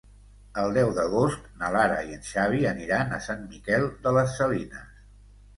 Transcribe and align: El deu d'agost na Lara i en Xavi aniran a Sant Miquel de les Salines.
El 0.61 0.71
deu 0.77 0.93
d'agost 0.99 1.43
na 1.59 1.69
Lara 1.75 1.99
i 2.07 2.17
en 2.17 2.25
Xavi 2.29 2.63
aniran 2.71 3.13
a 3.13 3.21
Sant 3.27 3.47
Miquel 3.53 3.89
de 4.07 4.15
les 4.19 4.35
Salines. 4.43 4.91